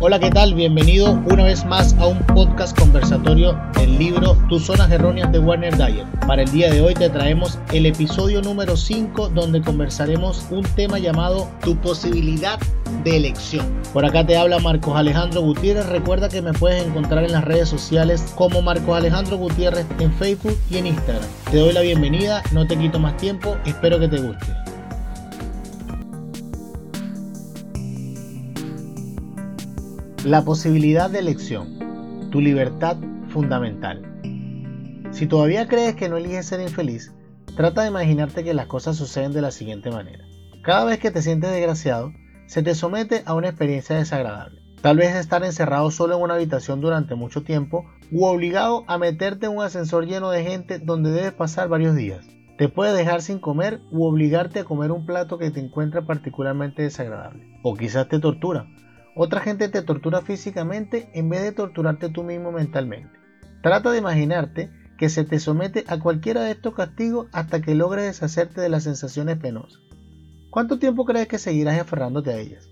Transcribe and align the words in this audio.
Hola, 0.00 0.20
¿qué 0.20 0.30
tal? 0.30 0.54
Bienvenido 0.54 1.20
una 1.28 1.42
vez 1.42 1.64
más 1.64 1.92
a 1.94 2.06
un 2.06 2.18
podcast 2.18 2.78
conversatorio 2.78 3.60
del 3.74 3.98
libro 3.98 4.36
Tus 4.48 4.66
zonas 4.66 4.88
erróneas 4.92 5.32
de 5.32 5.40
Warner 5.40 5.76
Dyer. 5.76 6.06
Para 6.24 6.42
el 6.42 6.52
día 6.52 6.70
de 6.70 6.80
hoy 6.80 6.94
te 6.94 7.10
traemos 7.10 7.58
el 7.72 7.84
episodio 7.84 8.40
número 8.40 8.76
5 8.76 9.30
donde 9.30 9.60
conversaremos 9.60 10.46
un 10.52 10.62
tema 10.62 11.00
llamado 11.00 11.50
Tu 11.64 11.76
posibilidad 11.78 12.60
de 13.02 13.16
elección. 13.16 13.66
Por 13.92 14.04
acá 14.04 14.24
te 14.24 14.36
habla 14.36 14.60
Marcos 14.60 14.96
Alejandro 14.96 15.40
Gutiérrez. 15.40 15.86
Recuerda 15.86 16.28
que 16.28 16.42
me 16.42 16.52
puedes 16.52 16.86
encontrar 16.86 17.24
en 17.24 17.32
las 17.32 17.42
redes 17.42 17.68
sociales 17.68 18.32
como 18.36 18.62
Marcos 18.62 18.96
Alejandro 18.96 19.36
Gutiérrez 19.36 19.84
en 19.98 20.12
Facebook 20.12 20.56
y 20.70 20.76
en 20.76 20.86
Instagram. 20.86 21.28
Te 21.50 21.56
doy 21.56 21.72
la 21.72 21.80
bienvenida, 21.80 22.44
no 22.52 22.68
te 22.68 22.78
quito 22.78 23.00
más 23.00 23.16
tiempo, 23.16 23.56
espero 23.64 23.98
que 23.98 24.06
te 24.06 24.18
guste. 24.18 24.67
La 30.24 30.44
posibilidad 30.44 31.08
de 31.08 31.20
elección, 31.20 32.28
tu 32.32 32.40
libertad 32.40 32.96
fundamental. 33.28 34.02
Si 35.12 35.28
todavía 35.28 35.68
crees 35.68 35.94
que 35.94 36.08
no 36.08 36.16
eliges 36.16 36.46
ser 36.46 36.60
infeliz, 36.60 37.14
trata 37.56 37.82
de 37.82 37.88
imaginarte 37.88 38.42
que 38.42 38.52
las 38.52 38.66
cosas 38.66 38.96
suceden 38.96 39.32
de 39.32 39.42
la 39.42 39.52
siguiente 39.52 39.92
manera. 39.92 40.24
Cada 40.64 40.84
vez 40.84 40.98
que 40.98 41.12
te 41.12 41.22
sientes 41.22 41.52
desgraciado, 41.52 42.12
se 42.46 42.64
te 42.64 42.74
somete 42.74 43.22
a 43.26 43.34
una 43.34 43.48
experiencia 43.48 43.96
desagradable. 43.96 44.60
Tal 44.82 44.96
vez 44.96 45.14
estar 45.14 45.44
encerrado 45.44 45.92
solo 45.92 46.16
en 46.16 46.22
una 46.22 46.34
habitación 46.34 46.80
durante 46.80 47.14
mucho 47.14 47.44
tiempo 47.44 47.86
u 48.10 48.24
obligado 48.24 48.82
a 48.88 48.98
meterte 48.98 49.46
en 49.46 49.56
un 49.56 49.62
ascensor 49.62 50.04
lleno 50.04 50.30
de 50.30 50.42
gente 50.42 50.80
donde 50.80 51.12
debes 51.12 51.32
pasar 51.32 51.68
varios 51.68 51.94
días. 51.94 52.26
Te 52.58 52.68
puede 52.68 52.92
dejar 52.92 53.22
sin 53.22 53.38
comer 53.38 53.80
u 53.92 54.04
obligarte 54.04 54.58
a 54.58 54.64
comer 54.64 54.90
un 54.90 55.06
plato 55.06 55.38
que 55.38 55.52
te 55.52 55.60
encuentra 55.60 56.06
particularmente 56.06 56.82
desagradable. 56.82 57.46
O 57.62 57.76
quizás 57.76 58.08
te 58.08 58.18
tortura 58.18 58.66
otra 59.20 59.40
gente 59.40 59.68
te 59.68 59.82
tortura 59.82 60.22
físicamente 60.22 61.10
en 61.12 61.28
vez 61.28 61.42
de 61.42 61.50
torturarte 61.50 62.08
tú 62.08 62.22
mismo 62.22 62.52
mentalmente. 62.52 63.18
Trata 63.64 63.90
de 63.90 63.98
imaginarte 63.98 64.70
que 64.96 65.08
se 65.08 65.24
te 65.24 65.40
somete 65.40 65.82
a 65.88 65.98
cualquiera 65.98 66.42
de 66.42 66.52
estos 66.52 66.72
castigos 66.72 67.26
hasta 67.32 67.60
que 67.60 67.74
logres 67.74 68.04
deshacerte 68.04 68.60
de 68.60 68.68
las 68.68 68.84
sensaciones 68.84 69.36
penosas. 69.38 69.80
¿Cuánto 70.50 70.78
tiempo 70.78 71.04
crees 71.04 71.26
que 71.26 71.38
seguirás 71.38 71.80
aferrándote 71.80 72.30
a 72.30 72.38
ellas? 72.38 72.70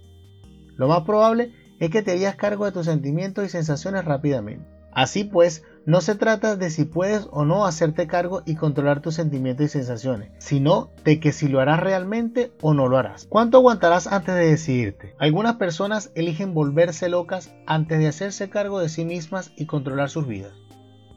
Lo 0.77 0.87
más 0.87 1.03
probable 1.03 1.53
es 1.81 1.91
que 1.91 2.03
te 2.03 2.13
harías 2.13 2.37
cargo 2.37 2.65
de 2.65 2.71
tus 2.71 2.87
sentimientos 2.87 3.45
y 3.45 3.49
sensaciones 3.49 4.05
rápidamente. 4.05 4.76
Así 4.97 5.25
pues, 5.25 5.63
no 5.85 6.01
se 6.01 6.15
trata 6.15 6.57
de 6.57 6.71
si 6.71 6.87
puedes 6.87 7.29
o 7.31 7.45
no 7.45 7.67
hacerte 7.67 8.07
cargo 8.07 8.43
y 8.47 8.55
controlar 8.55 9.03
tus 9.03 9.15
sentimientos 9.15 9.67
y 9.67 9.69
sensaciones, 9.69 10.31
sino 10.39 10.89
de 11.05 11.21
que 11.21 11.33
si 11.33 11.49
lo 11.49 11.61
harás 11.61 11.81
realmente 11.81 12.51
o 12.63 12.73
no 12.73 12.89
lo 12.89 12.97
harás. 12.97 13.27
¿Cuánto 13.29 13.59
aguantarás 13.59 14.07
antes 14.07 14.35
de 14.35 14.47
decidirte? 14.47 15.15
Algunas 15.19 15.57
personas 15.57 16.13
eligen 16.15 16.55
volverse 16.55 17.11
locas 17.11 17.55
antes 17.67 17.99
de 17.99 18.09
hacerse 18.09 18.49
cargo 18.49 18.81
de 18.81 18.89
sí 18.89 19.05
mismas 19.05 19.53
y 19.55 19.67
controlar 19.67 20.09
sus 20.09 20.27
vidas. 20.27 20.55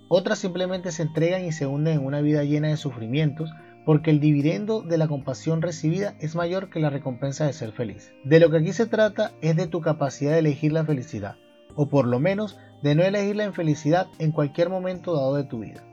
Otras 0.09 0.39
simplemente 0.39 0.91
se 0.91 1.03
entregan 1.03 1.45
y 1.45 1.53
se 1.53 1.65
hunden 1.65 1.99
en 1.99 2.05
una 2.05 2.19
vida 2.19 2.43
llena 2.43 2.67
de 2.67 2.75
sufrimientos 2.75 3.49
porque 3.85 4.11
el 4.11 4.19
dividendo 4.19 4.81
de 4.81 4.97
la 4.97 5.07
compasión 5.07 5.61
recibida 5.61 6.15
es 6.19 6.35
mayor 6.35 6.69
que 6.69 6.81
la 6.81 6.89
recompensa 6.89 7.45
de 7.45 7.53
ser 7.53 7.71
feliz. 7.71 8.11
De 8.25 8.41
lo 8.41 8.51
que 8.51 8.57
aquí 8.57 8.73
se 8.73 8.87
trata 8.87 9.31
es 9.39 9.55
de 9.55 9.67
tu 9.67 9.79
capacidad 9.79 10.33
de 10.33 10.39
elegir 10.39 10.73
la 10.73 10.83
felicidad, 10.83 11.37
o 11.75 11.89
por 11.89 12.07
lo 12.07 12.19
menos 12.19 12.57
de 12.81 12.95
no 12.95 13.03
elegir 13.03 13.35
la 13.35 13.45
infelicidad 13.45 14.07
en 14.19 14.31
cualquier 14.31 14.69
momento 14.69 15.13
dado 15.13 15.35
de 15.35 15.43
tu 15.43 15.59
vida. 15.59 15.83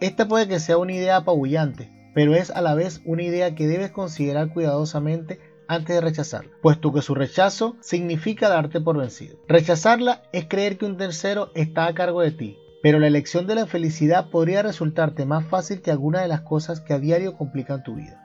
Esta 0.00 0.26
puede 0.26 0.48
que 0.48 0.60
sea 0.60 0.78
una 0.78 0.92
idea 0.92 1.16
apabullante, 1.16 1.90
pero 2.14 2.34
es 2.34 2.50
a 2.50 2.60
la 2.60 2.74
vez 2.74 3.00
una 3.04 3.22
idea 3.22 3.54
que 3.54 3.66
debes 3.66 3.90
considerar 3.90 4.52
cuidadosamente 4.52 5.40
antes 5.68 5.96
de 5.96 6.00
rechazarla, 6.00 6.50
puesto 6.62 6.92
que 6.92 7.02
su 7.02 7.14
rechazo 7.14 7.76
significa 7.80 8.48
darte 8.48 8.80
por 8.80 8.98
vencido. 8.98 9.38
Rechazarla 9.48 10.22
es 10.32 10.46
creer 10.46 10.76
que 10.76 10.86
un 10.86 10.96
tercero 10.96 11.50
está 11.54 11.86
a 11.86 11.94
cargo 11.94 12.20
de 12.20 12.32
ti, 12.32 12.58
pero 12.82 12.98
la 12.98 13.06
elección 13.06 13.46
de 13.46 13.54
la 13.54 13.66
felicidad 13.66 14.28
podría 14.30 14.62
resultarte 14.62 15.24
más 15.24 15.46
fácil 15.46 15.80
que 15.80 15.90
alguna 15.90 16.20
de 16.20 16.28
las 16.28 16.42
cosas 16.42 16.80
que 16.80 16.92
a 16.92 16.98
diario 16.98 17.36
complican 17.36 17.82
tu 17.82 17.94
vida. 17.94 18.20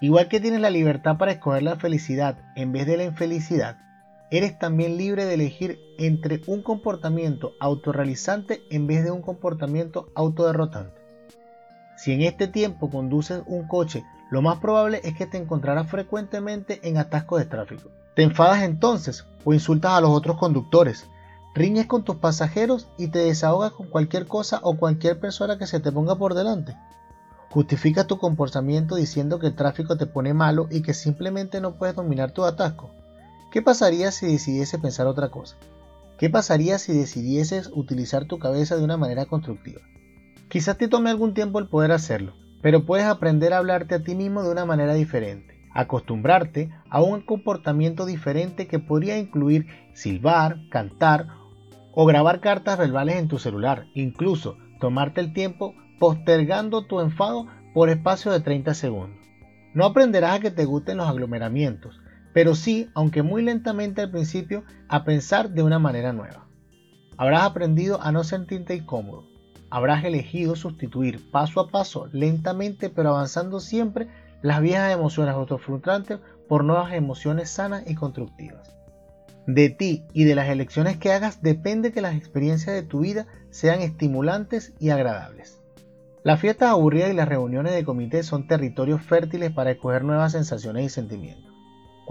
Igual 0.00 0.28
que 0.28 0.40
tienes 0.40 0.60
la 0.60 0.70
libertad 0.70 1.16
para 1.16 1.32
escoger 1.32 1.62
la 1.62 1.76
felicidad 1.76 2.38
en 2.56 2.72
vez 2.72 2.86
de 2.86 2.96
la 2.96 3.04
infelicidad, 3.04 3.78
eres 4.32 4.58
también 4.58 4.96
libre 4.96 5.26
de 5.26 5.34
elegir 5.34 5.78
entre 5.98 6.40
un 6.46 6.62
comportamiento 6.62 7.52
autorrealizante 7.60 8.62
en 8.70 8.86
vez 8.86 9.04
de 9.04 9.10
un 9.10 9.20
comportamiento 9.20 10.08
autoderrotante. 10.14 10.98
Si 11.98 12.12
en 12.12 12.22
este 12.22 12.48
tiempo 12.48 12.88
conduces 12.88 13.42
un 13.46 13.68
coche, 13.68 14.06
lo 14.30 14.40
más 14.40 14.58
probable 14.58 15.02
es 15.04 15.14
que 15.14 15.26
te 15.26 15.36
encontrarás 15.36 15.90
frecuentemente 15.90 16.80
en 16.82 16.96
atascos 16.96 17.40
de 17.40 17.44
tráfico. 17.44 17.90
Te 18.16 18.22
enfadas 18.22 18.62
entonces 18.62 19.26
o 19.44 19.52
insultas 19.52 19.92
a 19.92 20.00
los 20.00 20.10
otros 20.10 20.38
conductores, 20.38 21.06
riñes 21.54 21.84
con 21.86 22.02
tus 22.02 22.16
pasajeros 22.16 22.88
y 22.96 23.08
te 23.08 23.18
desahogas 23.18 23.72
con 23.72 23.88
cualquier 23.88 24.26
cosa 24.26 24.60
o 24.62 24.78
cualquier 24.78 25.20
persona 25.20 25.58
que 25.58 25.66
se 25.66 25.78
te 25.78 25.92
ponga 25.92 26.16
por 26.16 26.32
delante. 26.32 26.74
Justificas 27.50 28.06
tu 28.06 28.16
comportamiento 28.16 28.94
diciendo 28.94 29.38
que 29.38 29.48
el 29.48 29.56
tráfico 29.56 29.98
te 29.98 30.06
pone 30.06 30.32
malo 30.32 30.68
y 30.70 30.80
que 30.80 30.94
simplemente 30.94 31.60
no 31.60 31.74
puedes 31.74 31.94
dominar 31.94 32.30
tu 32.30 32.44
atasco. 32.44 32.90
¿Qué 33.52 33.60
pasaría 33.60 34.10
si 34.12 34.26
decidiese 34.26 34.78
pensar 34.78 35.06
otra 35.06 35.28
cosa? 35.28 35.58
¿Qué 36.16 36.30
pasaría 36.30 36.78
si 36.78 36.94
decidieses 36.96 37.70
utilizar 37.74 38.24
tu 38.24 38.38
cabeza 38.38 38.76
de 38.76 38.82
una 38.82 38.96
manera 38.96 39.26
constructiva? 39.26 39.82
Quizás 40.48 40.78
te 40.78 40.88
tome 40.88 41.10
algún 41.10 41.34
tiempo 41.34 41.58
el 41.58 41.68
poder 41.68 41.92
hacerlo, 41.92 42.32
pero 42.62 42.86
puedes 42.86 43.04
aprender 43.04 43.52
a 43.52 43.58
hablarte 43.58 43.94
a 43.94 44.02
ti 44.02 44.14
mismo 44.14 44.42
de 44.42 44.50
una 44.50 44.64
manera 44.64 44.94
diferente, 44.94 45.60
acostumbrarte 45.74 46.70
a 46.88 47.02
un 47.02 47.20
comportamiento 47.20 48.06
diferente 48.06 48.66
que 48.66 48.78
podría 48.78 49.18
incluir 49.18 49.66
silbar, 49.92 50.66
cantar 50.70 51.28
o 51.92 52.06
grabar 52.06 52.40
cartas 52.40 52.78
verbales 52.78 53.16
en 53.16 53.28
tu 53.28 53.38
celular, 53.38 53.86
incluso 53.92 54.56
tomarte 54.80 55.20
el 55.20 55.34
tiempo 55.34 55.74
postergando 55.98 56.86
tu 56.86 57.00
enfado 57.00 57.48
por 57.74 57.90
espacio 57.90 58.32
de 58.32 58.40
30 58.40 58.72
segundos. 58.72 59.20
No 59.74 59.84
aprenderás 59.84 60.36
a 60.36 60.40
que 60.40 60.50
te 60.50 60.64
gusten 60.64 60.96
los 60.96 61.08
aglomeramientos, 61.08 62.00
pero 62.32 62.54
sí, 62.54 62.88
aunque 62.94 63.22
muy 63.22 63.42
lentamente 63.42 64.02
al 64.02 64.10
principio, 64.10 64.64
a 64.88 65.04
pensar 65.04 65.50
de 65.50 65.62
una 65.62 65.78
manera 65.78 66.12
nueva. 66.12 66.46
Habrás 67.16 67.42
aprendido 67.42 68.00
a 68.02 68.10
no 68.12 68.24
sentirte 68.24 68.74
incómodo. 68.74 69.24
Habrás 69.70 70.04
elegido 70.04 70.56
sustituir 70.56 71.30
paso 71.30 71.60
a 71.60 71.68
paso, 71.68 72.08
lentamente 72.12 72.90
pero 72.90 73.10
avanzando 73.10 73.60
siempre, 73.60 74.08
las 74.42 74.60
viejas 74.60 74.92
emociones 74.92 75.34
autofrustrantes 75.34 76.18
por 76.48 76.64
nuevas 76.64 76.92
emociones 76.92 77.50
sanas 77.50 77.84
y 77.86 77.94
constructivas. 77.94 78.74
De 79.46 79.70
ti 79.70 80.04
y 80.12 80.24
de 80.24 80.34
las 80.34 80.48
elecciones 80.48 80.98
que 80.98 81.12
hagas 81.12 81.42
depende 81.42 81.92
que 81.92 82.00
las 82.00 82.14
experiencias 82.14 82.74
de 82.74 82.82
tu 82.82 83.00
vida 83.00 83.26
sean 83.50 83.80
estimulantes 83.80 84.72
y 84.78 84.90
agradables. 84.90 85.60
Las 86.24 86.40
fiestas 86.40 86.70
aburridas 86.70 87.10
y 87.10 87.14
las 87.14 87.28
reuniones 87.28 87.72
de 87.72 87.84
comité 87.84 88.22
son 88.22 88.46
territorios 88.46 89.02
fértiles 89.02 89.50
para 89.50 89.72
escoger 89.72 90.04
nuevas 90.04 90.32
sensaciones 90.32 90.86
y 90.86 90.88
sentimientos. 90.88 91.51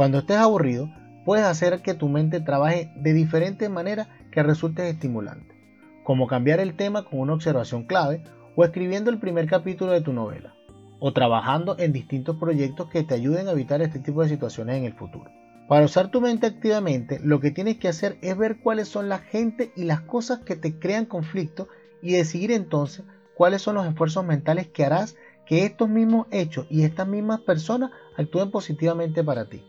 Cuando 0.01 0.17
estés 0.17 0.37
aburrido, 0.37 0.89
puedes 1.25 1.45
hacer 1.45 1.83
que 1.83 1.93
tu 1.93 2.09
mente 2.09 2.41
trabaje 2.41 2.91
de 2.95 3.13
diferentes 3.13 3.69
maneras 3.69 4.07
que 4.31 4.41
resulten 4.41 4.87
estimulantes, 4.87 5.55
como 6.03 6.25
cambiar 6.25 6.59
el 6.59 6.75
tema 6.75 7.05
con 7.05 7.19
una 7.19 7.35
observación 7.35 7.83
clave 7.83 8.23
o 8.55 8.65
escribiendo 8.65 9.11
el 9.11 9.19
primer 9.19 9.45
capítulo 9.45 9.91
de 9.91 10.01
tu 10.01 10.11
novela, 10.11 10.55
o 10.99 11.13
trabajando 11.13 11.75
en 11.77 11.93
distintos 11.93 12.37
proyectos 12.37 12.89
que 12.89 13.03
te 13.03 13.13
ayuden 13.13 13.47
a 13.47 13.51
evitar 13.51 13.83
este 13.83 13.99
tipo 13.99 14.23
de 14.23 14.29
situaciones 14.29 14.77
en 14.77 14.85
el 14.85 14.93
futuro. 14.93 15.29
Para 15.67 15.85
usar 15.85 16.09
tu 16.09 16.19
mente 16.19 16.47
activamente, 16.47 17.19
lo 17.23 17.39
que 17.39 17.51
tienes 17.51 17.77
que 17.77 17.87
hacer 17.87 18.17
es 18.23 18.35
ver 18.35 18.59
cuáles 18.59 18.87
son 18.87 19.07
la 19.07 19.19
gente 19.19 19.71
y 19.75 19.83
las 19.83 20.01
cosas 20.01 20.39
que 20.39 20.55
te 20.55 20.79
crean 20.79 21.05
conflicto 21.05 21.67
y 22.01 22.13
decidir 22.13 22.51
entonces 22.51 23.05
cuáles 23.35 23.61
son 23.61 23.75
los 23.75 23.85
esfuerzos 23.85 24.25
mentales 24.25 24.65
que 24.65 24.83
harás 24.83 25.15
que 25.45 25.63
estos 25.63 25.87
mismos 25.89 26.25
hechos 26.31 26.65
y 26.71 26.85
estas 26.85 27.07
mismas 27.07 27.41
personas 27.41 27.91
actúen 28.17 28.49
positivamente 28.49 29.23
para 29.23 29.47
ti. 29.47 29.63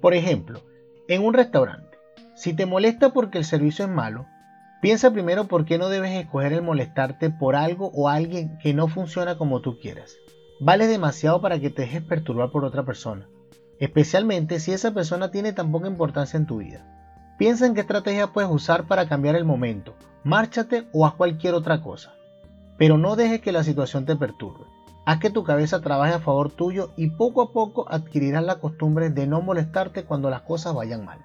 Por 0.00 0.14
ejemplo, 0.14 0.60
en 1.08 1.24
un 1.24 1.34
restaurante, 1.34 1.98
si 2.34 2.54
te 2.54 2.64
molesta 2.64 3.12
porque 3.12 3.36
el 3.36 3.44
servicio 3.44 3.84
es 3.84 3.90
malo, 3.90 4.26
piensa 4.80 5.10
primero 5.10 5.46
por 5.46 5.66
qué 5.66 5.76
no 5.76 5.90
debes 5.90 6.12
escoger 6.12 6.54
el 6.54 6.62
molestarte 6.62 7.28
por 7.28 7.54
algo 7.54 7.90
o 7.94 8.08
alguien 8.08 8.56
que 8.62 8.72
no 8.72 8.88
funciona 8.88 9.36
como 9.36 9.60
tú 9.60 9.78
quieras. 9.78 10.16
Vale 10.58 10.86
demasiado 10.86 11.40
para 11.42 11.58
que 11.58 11.68
te 11.68 11.82
dejes 11.82 12.02
perturbar 12.02 12.50
por 12.50 12.64
otra 12.64 12.84
persona, 12.84 13.28
especialmente 13.78 14.58
si 14.58 14.72
esa 14.72 14.92
persona 14.92 15.30
tiene 15.30 15.52
tan 15.52 15.70
poca 15.70 15.88
importancia 15.88 16.38
en 16.38 16.46
tu 16.46 16.58
vida. 16.58 16.86
Piensa 17.38 17.66
en 17.66 17.74
qué 17.74 17.80
estrategia 17.80 18.28
puedes 18.28 18.50
usar 18.50 18.86
para 18.86 19.06
cambiar 19.08 19.36
el 19.36 19.44
momento, 19.44 19.94
márchate 20.24 20.86
o 20.92 21.06
haz 21.06 21.14
cualquier 21.14 21.54
otra 21.54 21.82
cosa. 21.82 22.14
Pero 22.78 22.96
no 22.96 23.16
dejes 23.16 23.40
que 23.40 23.52
la 23.52 23.64
situación 23.64 24.06
te 24.06 24.16
perturbe. 24.16 24.64
Haz 25.06 25.18
que 25.18 25.30
tu 25.30 25.44
cabeza 25.44 25.80
trabaje 25.80 26.14
a 26.14 26.20
favor 26.20 26.50
tuyo 26.50 26.92
y 26.96 27.08
poco 27.10 27.42
a 27.42 27.52
poco 27.52 27.86
adquirirás 27.88 28.44
la 28.44 28.60
costumbre 28.60 29.10
de 29.10 29.26
no 29.26 29.40
molestarte 29.40 30.04
cuando 30.04 30.28
las 30.28 30.42
cosas 30.42 30.74
vayan 30.74 31.04
mal. 31.04 31.18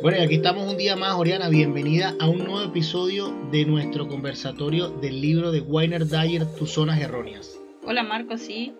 Bueno, 0.00 0.18
y 0.18 0.22
aquí 0.22 0.36
estamos 0.36 0.70
un 0.70 0.78
día 0.78 0.96
más, 0.96 1.16
Oriana. 1.16 1.48
Bienvenida 1.48 2.14
a 2.20 2.28
un 2.28 2.38
nuevo 2.38 2.62
episodio 2.62 3.34
de 3.50 3.64
nuestro 3.64 4.08
conversatorio 4.08 4.90
del 4.90 5.20
libro 5.20 5.50
de 5.50 5.60
Weiner 5.60 6.06
Dyer, 6.06 6.46
Tus 6.54 6.72
Zonas 6.72 7.00
Erróneas. 7.00 7.58
Hola 7.84 8.02
Marco, 8.02 8.38
sí. 8.38 8.74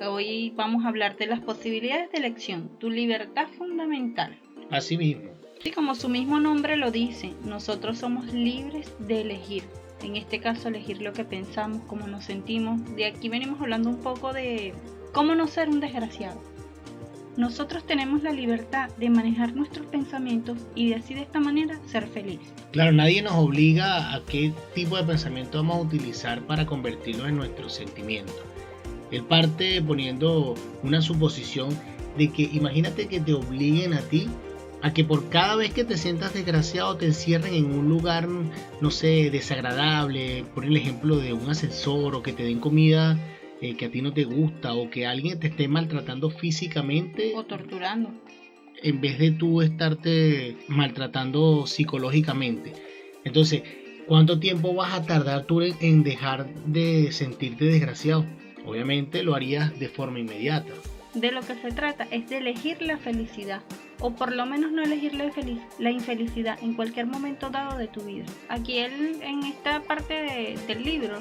Hoy 0.00 0.52
vamos 0.56 0.84
a 0.84 0.88
hablar 0.88 1.16
de 1.16 1.26
las 1.26 1.40
posibilidades 1.40 2.10
de 2.10 2.18
elección, 2.18 2.70
tu 2.80 2.90
libertad 2.90 3.46
fundamental. 3.56 4.36
Así 4.70 4.96
mismo. 4.96 5.30
Y 5.62 5.70
como 5.70 5.94
su 5.94 6.08
mismo 6.08 6.40
nombre 6.40 6.76
lo 6.76 6.90
dice, 6.90 7.34
nosotros 7.44 7.98
somos 7.98 8.32
libres 8.32 8.92
de 8.98 9.20
elegir. 9.20 9.62
En 10.02 10.16
este 10.16 10.40
caso, 10.40 10.68
elegir 10.68 11.00
lo 11.00 11.12
que 11.12 11.24
pensamos, 11.24 11.82
cómo 11.86 12.06
nos 12.06 12.24
sentimos. 12.24 12.80
De 12.96 13.06
aquí 13.06 13.28
venimos 13.28 13.60
hablando 13.60 13.88
un 13.88 13.98
poco 13.98 14.32
de 14.32 14.74
cómo 15.12 15.34
no 15.34 15.46
ser 15.46 15.68
un 15.68 15.80
desgraciado. 15.80 16.40
Nosotros 17.36 17.86
tenemos 17.86 18.22
la 18.22 18.30
libertad 18.30 18.90
de 18.98 19.08
manejar 19.08 19.54
nuestros 19.54 19.86
pensamientos 19.86 20.58
y 20.74 20.90
de 20.90 20.96
así 20.96 21.14
de 21.14 21.22
esta 21.22 21.40
manera 21.40 21.80
ser 21.86 22.06
felices. 22.06 22.52
Claro, 22.72 22.92
nadie 22.92 23.22
nos 23.22 23.32
obliga 23.34 24.14
a 24.14 24.22
qué 24.26 24.52
tipo 24.74 24.98
de 24.98 25.04
pensamiento 25.04 25.58
vamos 25.58 25.76
a 25.76 25.80
utilizar 25.80 26.42
para 26.42 26.66
convertirlo 26.66 27.26
en 27.26 27.36
nuestro 27.36 27.70
sentimiento. 27.70 28.34
Él 29.10 29.24
parte 29.24 29.80
poniendo 29.80 30.54
una 30.82 31.00
suposición 31.00 31.70
de 32.18 32.30
que 32.30 32.42
imagínate 32.42 33.06
que 33.06 33.20
te 33.20 33.32
obliguen 33.32 33.94
a 33.94 34.00
ti 34.00 34.28
a 34.82 34.92
que 34.92 35.04
por 35.04 35.28
cada 35.28 35.56
vez 35.56 35.72
que 35.72 35.84
te 35.84 35.96
sientas 35.96 36.34
desgraciado 36.34 36.96
te 36.96 37.06
encierren 37.06 37.54
en 37.54 37.66
un 37.66 37.88
lugar, 37.88 38.28
no 38.28 38.90
sé, 38.90 39.30
desagradable, 39.30 40.44
por 40.54 40.64
el 40.64 40.76
ejemplo 40.76 41.16
de 41.16 41.32
un 41.32 41.48
ascensor 41.48 42.14
o 42.16 42.22
que 42.22 42.32
te 42.32 42.42
den 42.42 42.58
comida 42.58 43.18
eh, 43.60 43.76
que 43.76 43.86
a 43.86 43.90
ti 43.92 44.02
no 44.02 44.12
te 44.12 44.24
gusta 44.24 44.74
o 44.74 44.90
que 44.90 45.06
alguien 45.06 45.38
te 45.38 45.46
esté 45.46 45.68
maltratando 45.68 46.30
físicamente 46.30 47.32
o 47.36 47.44
torturando 47.44 48.10
en 48.82 49.00
vez 49.00 49.20
de 49.20 49.30
tú 49.30 49.62
estarte 49.62 50.56
maltratando 50.66 51.64
psicológicamente. 51.66 52.72
Entonces, 53.24 53.62
¿cuánto 54.08 54.40
tiempo 54.40 54.74
vas 54.74 54.94
a 54.94 55.06
tardar 55.06 55.44
tú 55.44 55.62
en 55.62 56.02
dejar 56.02 56.52
de 56.66 57.12
sentirte 57.12 57.66
desgraciado? 57.66 58.26
Obviamente 58.66 59.22
lo 59.22 59.36
harías 59.36 59.78
de 59.78 59.88
forma 59.88 60.18
inmediata. 60.18 60.72
De 61.14 61.30
lo 61.30 61.42
que 61.42 61.54
se 61.54 61.70
trata 61.70 62.08
es 62.10 62.28
de 62.28 62.38
elegir 62.38 62.82
la 62.82 62.98
felicidad 62.98 63.62
o 64.02 64.10
por 64.10 64.32
lo 64.32 64.44
menos 64.44 64.72
no 64.72 64.82
elegir 64.82 65.14
la, 65.14 65.90
infelicidad 65.90 66.58
en 66.60 66.74
cualquier 66.74 67.06
momento 67.06 67.48
dado 67.48 67.78
de 67.78 67.88
tu 67.88 68.02
vida. 68.02 68.26
Aquí 68.48 68.78
en 68.78 69.44
esta 69.44 69.80
parte 69.80 70.56
del 70.66 70.84
libro 70.84 71.18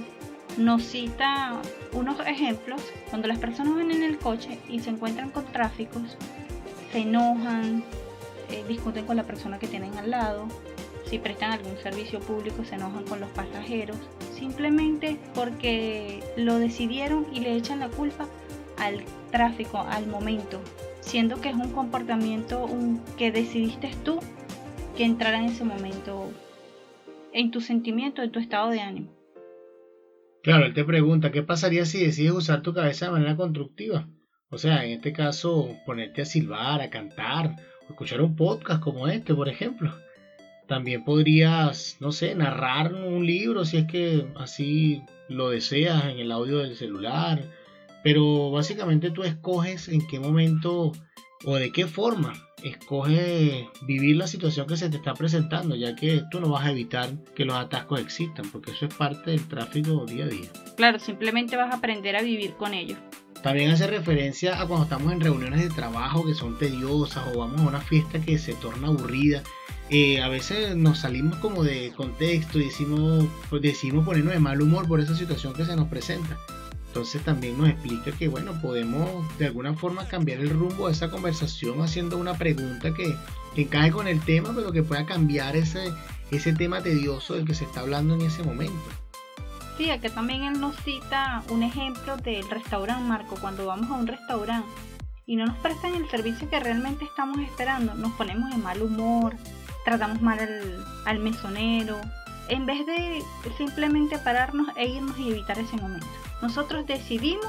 nos 0.58 0.84
cita 0.84 1.62
unos 1.94 2.20
ejemplos 2.26 2.82
cuando 3.10 3.28
las 3.28 3.40
personas 3.40 3.76
van 3.76 3.92
en 3.92 4.04
el 4.04 4.18
coche 4.18 4.60
y 4.70 4.80
se 4.80 4.90
encuentran 4.90 5.30
con 5.30 5.46
tráficos, 5.46 6.18
se 6.92 7.00
enojan, 7.00 7.84
eh, 8.50 8.64
discuten 8.68 9.06
con 9.06 9.18
la 9.18 9.24
persona 9.24 9.60
que 9.60 9.68
tienen 9.68 9.98
al 9.98 10.12
lado, 10.12 10.48
si 11.06 11.20
prestan 11.20 11.52
algún 11.52 11.78
servicio 11.78 12.20
público 12.20 12.64
se 12.64 12.76
enojan 12.76 13.04
con 13.04 13.20
los 13.20 13.30
pasajeros, 13.32 13.98
simplemente 14.38 15.18
porque 15.34 16.24
lo 16.38 16.58
decidieron 16.60 17.28
y 17.34 17.42
le 17.42 17.56
echan 17.56 17.80
la 17.80 17.90
culpa 17.90 18.28
al 18.78 19.04
tráfico, 19.32 19.80
al 19.80 20.08
momento, 20.08 20.60
siendo 21.02 21.42
que 21.42 21.50
es 21.50 21.56
un 21.56 21.72
comportamiento 21.72 22.70
que 23.18 23.32
decidiste 23.32 23.92
tú 24.04 24.20
que 24.96 25.04
entrara 25.04 25.40
en 25.40 25.46
ese 25.46 25.64
momento 25.64 26.32
en 27.34 27.52
tu 27.52 27.62
sentimiento, 27.62 28.22
en 28.22 28.32
tu 28.32 28.40
estado 28.40 28.70
de 28.70 28.80
ánimo. 28.80 29.10
Claro, 30.44 30.66
él 30.66 30.74
te 30.74 30.84
pregunta, 30.84 31.32
¿qué 31.32 31.44
pasaría 31.44 31.86
si 31.86 32.04
decides 32.04 32.32
usar 32.32 32.62
tu 32.62 32.74
cabeza 32.74 33.06
de 33.06 33.12
manera 33.12 33.36
constructiva? 33.36 34.08
O 34.50 34.58
sea, 34.58 34.84
en 34.86 34.92
este 34.94 35.14
caso, 35.14 35.70
ponerte 35.86 36.24
a 36.24 36.26
silbar, 36.26 36.82
a 36.82 36.90
cantar, 36.90 37.56
o 37.88 37.92
escuchar 37.92 38.22
un 38.22 38.36
podcast 38.36 38.82
como 38.82 39.08
este, 39.08 39.36
por 39.36 39.50
ejemplo. 39.50 39.94
También 40.68 41.04
podrías, 41.04 41.98
no 42.00 42.12
sé, 42.12 42.34
narrar 42.34 42.94
un 42.94 43.26
libro 43.26 43.66
si 43.66 43.78
es 43.78 43.86
que 43.86 44.28
así 44.36 45.04
lo 45.30 45.50
deseas 45.50 46.06
en 46.06 46.20
el 46.20 46.32
audio 46.32 46.60
del 46.60 46.76
celular, 46.76 47.44
pero 48.04 48.52
básicamente 48.52 49.12
tú 49.12 49.24
escoges 49.24 49.88
en 49.88 50.06
qué 50.08 50.20
momento 50.20 50.92
o 51.46 51.56
de 51.56 51.72
qué 51.72 51.88
forma 51.88 52.34
escoges 52.64 53.66
vivir 53.88 54.16
la 54.16 54.28
situación 54.28 54.68
que 54.68 54.78
se 54.78 54.90
te 54.90 54.98
está 54.98 55.14
presentando, 55.14 55.76
ya 55.76 55.96
que 55.96 56.24
tú 56.30 56.40
no 56.40 56.50
vas 56.50 56.66
a 56.66 56.72
evitar 56.72 57.10
que 57.36 57.46
los 57.46 57.56
atascos 57.56 58.00
existan, 58.00 58.50
porque 58.52 58.72
eso 58.72 58.86
es 58.86 58.94
parte 58.94 59.32
del 59.32 59.48
tráfico 59.48 60.06
día 60.06 60.26
a 60.26 60.28
día. 60.28 60.50
Claro, 60.78 61.00
simplemente 61.00 61.56
vas 61.56 61.74
a 61.74 61.78
aprender 61.78 62.16
a 62.16 62.22
vivir 62.22 62.54
con 62.54 62.74
ellos. 62.74 63.00
También 63.42 63.72
hace 63.72 63.88
referencia 63.88 64.62
a 64.62 64.68
cuando 64.68 64.84
estamos 64.84 65.12
en 65.12 65.20
reuniones 65.20 65.62
de 65.62 65.70
trabajo 65.70 66.24
que 66.24 66.36
son 66.36 66.60
tediosas 66.60 67.26
o 67.34 67.40
vamos 67.40 67.62
a 67.62 67.70
una 67.70 67.82
fiesta 67.82 68.22
que 68.22 68.38
se 68.38 68.54
torna 68.54 68.90
aburrida. 68.90 69.42
Eh, 69.90 70.22
a 70.22 70.30
veces 70.30 70.76
nos 70.76 71.00
salimos 71.00 71.38
como 71.38 71.64
de 71.64 71.92
contexto 71.98 72.60
y 72.60 72.66
decimos, 72.66 73.26
pues 73.50 73.64
decimos 73.64 74.06
ponernos 74.06 74.34
de 74.34 74.40
mal 74.40 74.62
humor 74.62 74.88
por 74.88 75.00
esa 75.00 75.16
situación 75.16 75.54
que 75.54 75.66
se 75.66 75.76
nos 75.76 75.88
presenta. 75.88 76.38
Entonces 76.92 77.24
también 77.24 77.58
nos 77.58 77.70
explica 77.70 78.12
que, 78.12 78.28
bueno, 78.28 78.52
podemos 78.62 79.26
de 79.38 79.46
alguna 79.46 79.74
forma 79.74 80.10
cambiar 80.10 80.42
el 80.42 80.50
rumbo 80.50 80.88
de 80.88 80.92
esa 80.92 81.10
conversación 81.10 81.82
haciendo 81.82 82.18
una 82.18 82.34
pregunta 82.34 82.94
que, 82.94 83.16
encaje 83.56 83.92
con 83.92 84.10
el 84.10 84.20
tema, 84.20 84.52
pero 84.54 84.74
que 84.74 84.84
pueda 84.84 85.06
cambiar 85.06 85.56
ese, 85.56 85.94
ese 86.32 86.52
tema 86.52 86.84
tedioso 86.84 87.36
del 87.36 87.46
que 87.46 87.54
se 87.54 87.64
está 87.64 87.80
hablando 87.80 88.16
en 88.16 88.24
ese 88.24 88.44
momento. 88.44 88.78
Sí, 89.78 89.90
aquí 89.90 90.10
también 90.10 90.44
él 90.44 90.60
nos 90.60 90.76
cita 90.84 91.44
un 91.48 91.64
ejemplo 91.64 92.18
del 92.18 92.50
restaurante 92.50 93.08
Marco. 93.08 93.38
Cuando 93.40 93.66
vamos 93.66 93.90
a 93.90 93.94
un 93.94 94.08
restaurante 94.08 94.68
y 95.26 95.38
no 95.38 95.46
nos 95.46 95.56
prestan 95.60 95.96
el 95.96 96.10
servicio 96.10 96.50
que 96.50 96.60
realmente 96.60 97.06
estamos 97.06 97.40
esperando, 97.40 97.94
nos 97.94 98.12
ponemos 98.16 98.54
en 98.54 98.62
mal 98.62 98.82
humor, 98.82 99.38
tratamos 99.86 100.22
mal 100.22 100.40
al, 100.40 100.86
al 101.06 101.20
mesonero, 101.20 102.02
en 102.50 102.66
vez 102.66 102.86
de 102.86 103.24
simplemente 103.58 104.18
pararnos 104.18 104.68
e 104.76 104.90
irnos 104.90 105.18
y 105.18 105.32
evitar 105.32 105.58
ese 105.58 105.78
momento. 105.78 106.21
Nosotros 106.42 106.88
decidimos 106.88 107.48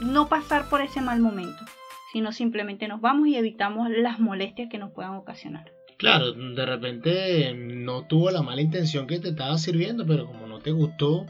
no 0.00 0.28
pasar 0.28 0.68
por 0.68 0.80
ese 0.80 1.00
mal 1.00 1.20
momento, 1.20 1.64
sino 2.12 2.32
simplemente 2.32 2.88
nos 2.88 3.00
vamos 3.00 3.28
y 3.28 3.36
evitamos 3.36 3.90
las 3.90 4.18
molestias 4.18 4.68
que 4.70 4.78
nos 4.78 4.92
puedan 4.92 5.14
ocasionar. 5.14 5.72
Claro, 5.98 6.32
de 6.32 6.64
repente 6.64 7.52
no 7.54 8.06
tuvo 8.06 8.30
la 8.30 8.42
mala 8.42 8.62
intención 8.62 9.06
que 9.06 9.18
te 9.18 9.30
estaba 9.30 9.58
sirviendo, 9.58 10.06
pero 10.06 10.26
como 10.26 10.46
no 10.46 10.60
te 10.60 10.70
gustó, 10.70 11.26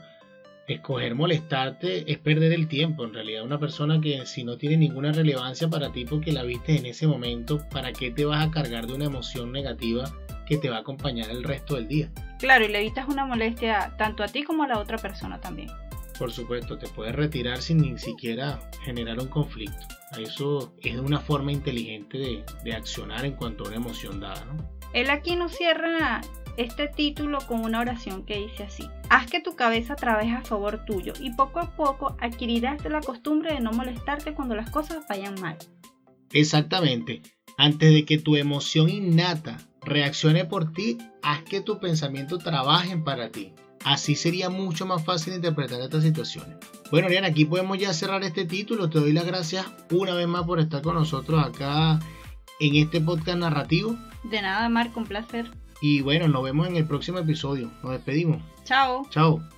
escoger 0.66 1.14
molestarte 1.14 2.10
es 2.12 2.18
perder 2.18 2.52
el 2.52 2.68
tiempo. 2.68 3.04
En 3.04 3.14
realidad, 3.14 3.44
una 3.44 3.58
persona 3.58 3.98
que 4.00 4.26
si 4.26 4.44
no 4.44 4.58
tiene 4.58 4.76
ninguna 4.76 5.12
relevancia 5.12 5.68
para 5.68 5.90
ti 5.90 6.04
porque 6.04 6.32
la 6.32 6.42
viste 6.42 6.76
en 6.76 6.84
ese 6.84 7.06
momento, 7.06 7.66
¿para 7.70 7.92
qué 7.92 8.10
te 8.10 8.26
vas 8.26 8.46
a 8.46 8.50
cargar 8.50 8.86
de 8.86 8.92
una 8.92 9.06
emoción 9.06 9.52
negativa 9.52 10.04
que 10.46 10.58
te 10.58 10.68
va 10.68 10.76
a 10.76 10.80
acompañar 10.80 11.30
el 11.30 11.44
resto 11.44 11.76
del 11.76 11.88
día? 11.88 12.10
Claro, 12.38 12.66
y 12.66 12.68
le 12.68 12.80
evitas 12.80 13.08
una 13.08 13.24
molestia 13.24 13.94
tanto 13.96 14.22
a 14.22 14.28
ti 14.28 14.42
como 14.42 14.64
a 14.64 14.68
la 14.68 14.78
otra 14.78 14.98
persona 14.98 15.40
también 15.40 15.70
por 16.18 16.32
supuesto, 16.32 16.78
te 16.78 16.88
puedes 16.88 17.14
retirar 17.14 17.62
sin 17.62 17.78
ni 17.78 17.98
siquiera 17.98 18.58
generar 18.84 19.20
un 19.20 19.28
conflicto. 19.28 19.86
Eso 20.18 20.74
es 20.82 20.98
una 20.98 21.20
forma 21.20 21.52
inteligente 21.52 22.44
de, 22.64 22.72
accionar 22.72 23.24
en 23.24 23.32
cuanto 23.32 23.64
a 23.64 23.68
una 23.68 23.76
emoción 23.76 24.20
dada. 24.20 24.44
¿no? 24.44 24.68
Él 24.92 25.10
aquí 25.10 25.36
nos 25.36 25.52
cierra 25.56 26.20
este 26.56 26.88
título 26.88 27.38
con 27.46 27.60
una 27.60 27.80
oración 27.80 28.24
que 28.24 28.38
dice 28.38 28.64
así. 28.64 28.88
Haz 29.10 29.30
que 29.30 29.40
tu 29.40 29.54
cabeza 29.54 29.94
trabaje 29.94 30.32
a 30.32 30.42
favor 30.42 30.84
tuyo 30.84 31.12
y 31.20 31.30
poco 31.30 31.60
a 31.60 31.70
poco 31.76 32.16
adquirirás 32.20 32.84
la 32.84 33.00
costumbre 33.00 33.54
de 33.54 33.60
no 33.60 33.70
molestarte 33.72 34.34
cuando 34.34 34.56
las 34.56 34.70
cosas 34.70 35.06
vayan 35.08 35.40
mal. 35.40 35.56
Exactamente. 36.32 37.22
Antes 37.56 37.92
de 37.92 38.04
que 38.04 38.18
tu 38.18 38.36
emoción 38.36 38.88
innata 38.88 39.58
reaccione 39.82 40.44
por 40.44 40.72
ti, 40.72 40.98
haz 41.22 41.42
que 41.44 41.60
tu 41.60 41.78
pensamiento 41.78 42.38
trabajen 42.38 43.04
para 43.04 43.30
ti. 43.30 43.52
Así 43.84 44.16
sería 44.16 44.50
mucho 44.50 44.86
más 44.86 45.04
fácil 45.04 45.34
interpretar 45.34 45.80
estas 45.80 46.02
situaciones. 46.02 46.56
Bueno, 46.90 47.06
Ariana, 47.06 47.28
aquí 47.28 47.44
podemos 47.44 47.78
ya 47.78 47.92
cerrar 47.92 48.22
este 48.24 48.44
título. 48.44 48.90
Te 48.90 48.98
doy 48.98 49.12
las 49.12 49.26
gracias 49.26 49.66
una 49.90 50.14
vez 50.14 50.26
más 50.26 50.44
por 50.44 50.60
estar 50.60 50.82
con 50.82 50.94
nosotros 50.94 51.44
acá 51.44 52.00
en 52.60 52.76
este 52.76 53.00
podcast 53.00 53.38
narrativo. 53.38 53.96
De 54.24 54.42
nada, 54.42 54.68
Marco, 54.68 55.00
un 55.00 55.06
placer. 55.06 55.50
Y 55.80 56.00
bueno, 56.00 56.28
nos 56.28 56.42
vemos 56.42 56.66
en 56.68 56.76
el 56.76 56.86
próximo 56.86 57.18
episodio. 57.18 57.70
Nos 57.82 57.92
despedimos. 57.92 58.42
Chao. 58.64 59.06
Chao. 59.10 59.57